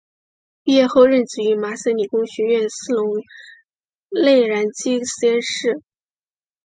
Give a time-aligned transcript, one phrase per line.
[0.63, 3.17] 毕业后任职于麻省理工学院斯龙
[4.09, 5.83] 内燃机实验室。